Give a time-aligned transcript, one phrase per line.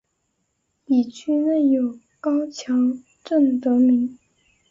[0.87, 2.73] 以区内有高桥
[3.23, 4.17] 镇得名。